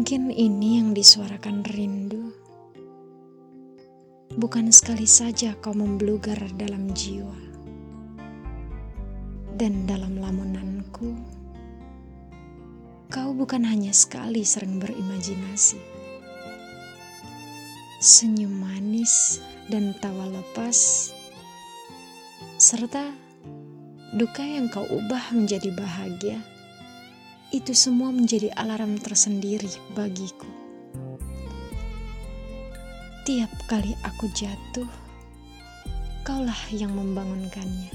Mungkin 0.00 0.32
ini 0.32 0.80
yang 0.80 0.96
disuarakan 0.96 1.60
rindu. 1.76 2.32
Bukan 4.32 4.72
sekali 4.72 5.04
saja 5.04 5.52
kau 5.60 5.76
memblugar 5.76 6.40
dalam 6.56 6.88
jiwa. 6.96 7.36
Dan 9.60 9.84
dalam 9.84 10.16
lamunanku, 10.16 11.12
kau 13.12 13.36
bukan 13.36 13.60
hanya 13.60 13.92
sekali 13.92 14.40
sering 14.40 14.80
berimajinasi. 14.80 15.76
Senyum 18.00 18.56
manis 18.56 19.44
dan 19.68 19.92
tawa 20.00 20.32
lepas, 20.32 21.12
serta 22.56 23.04
duka 24.16 24.48
yang 24.48 24.72
kau 24.72 24.88
ubah 24.88 25.36
menjadi 25.36 25.68
bahagia 25.76 26.40
itu 27.50 27.74
semua 27.74 28.14
menjadi 28.14 28.54
alarm 28.54 28.94
tersendiri 29.02 29.70
bagiku. 29.98 30.46
Tiap 33.26 33.50
kali 33.66 33.90
aku 34.06 34.30
jatuh, 34.30 34.86
kaulah 36.22 36.62
yang 36.70 36.94
membangunkannya. 36.94 37.90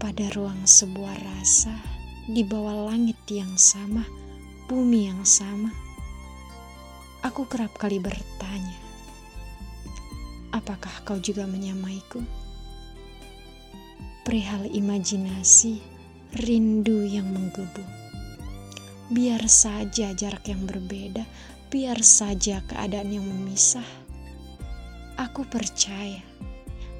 Pada 0.00 0.32
ruang 0.32 0.64
sebuah 0.64 1.20
rasa, 1.20 1.76
di 2.24 2.40
bawah 2.48 2.88
langit 2.88 3.20
yang 3.28 3.52
sama, 3.60 4.08
bumi 4.64 5.12
yang 5.12 5.20
sama, 5.28 5.68
aku 7.20 7.44
kerap 7.44 7.76
kali 7.76 8.00
bertanya, 8.00 8.78
apakah 10.56 10.92
kau 11.04 11.20
juga 11.20 11.44
menyamaiku? 11.44 12.24
Perihal 14.24 14.68
imajinasi, 14.72 15.97
rindu 16.36 17.08
yang 17.08 17.32
menggebu. 17.32 17.84
Biar 19.08 19.48
saja 19.48 20.12
jarak 20.12 20.44
yang 20.44 20.68
berbeda, 20.68 21.24
biar 21.72 22.04
saja 22.04 22.60
keadaan 22.68 23.08
yang 23.08 23.24
memisah. 23.24 23.86
Aku 25.16 25.48
percaya 25.48 26.20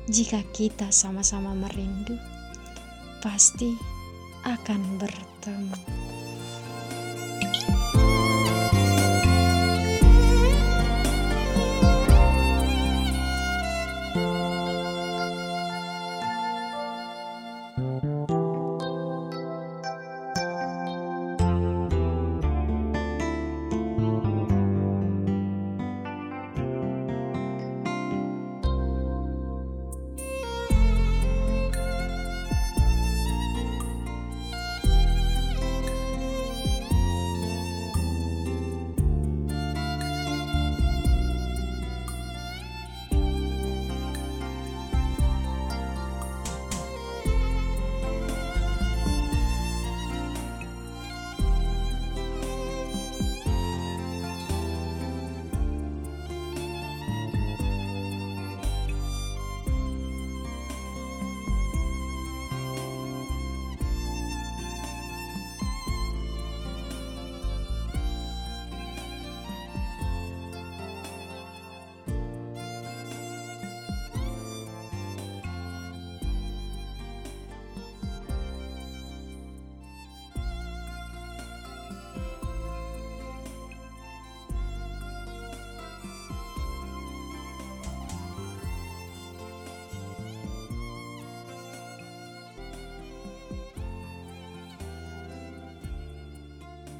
jika 0.08 0.40
kita 0.56 0.88
sama-sama 0.88 1.52
merindu, 1.52 2.16
pasti 3.20 3.76
akan 4.48 4.96
bertemu. 4.96 6.17